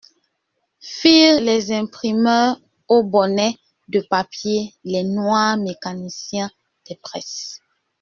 Firent 0.79 1.41
les 1.43 1.71
imprimeurs 1.71 2.59
aux 2.87 3.03
bonnets 3.03 3.59
de 3.87 3.99
papier, 4.01 4.73
les 4.83 5.03
noirs 5.03 5.57
mécaniciens 5.57 6.49
des 6.89 6.95
presses. 6.95 7.59